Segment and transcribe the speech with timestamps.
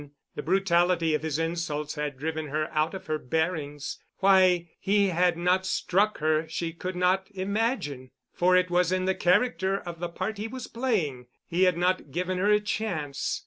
[0.33, 3.99] The brutality of his insults had driven her out of her bearings.
[4.17, 9.13] Why he had not struck her she could not imagine, for it was in the
[9.13, 11.27] character of the part he was playing.
[11.45, 13.39] He had not given her a chance.